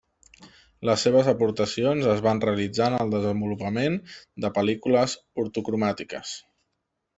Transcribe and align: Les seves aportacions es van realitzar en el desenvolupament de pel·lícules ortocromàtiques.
Les 0.89 1.03
seves 1.07 1.27
aportacions 1.33 2.07
es 2.13 2.23
van 2.29 2.41
realitzar 2.47 2.89
en 2.91 2.97
el 3.03 3.13
desenvolupament 3.17 3.99
de 4.47 4.53
pel·lícules 4.59 5.17
ortocromàtiques. 5.47 6.37